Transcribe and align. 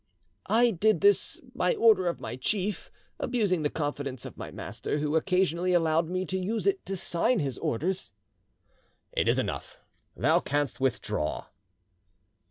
"—"I 0.47 0.71
did 0.71 1.01
this 1.01 1.39
by 1.53 1.75
order 1.75 2.07
of 2.07 2.19
my 2.19 2.35
chief, 2.35 2.89
abusing 3.19 3.61
the 3.61 3.69
confidence 3.69 4.25
of 4.25 4.35
my 4.35 4.49
master, 4.49 4.97
who 4.97 5.15
occasionally 5.15 5.73
allowed 5.73 6.09
me 6.09 6.25
to 6.25 6.39
use 6.39 6.65
it 6.65 6.83
to 6.87 6.97
sign 6.97 7.37
his 7.37 7.59
orders."—"It 7.59 9.27
is 9.27 9.37
enough: 9.37 9.77
thou 10.17 10.39
canst 10.39 10.81
withdraw." 10.81 11.45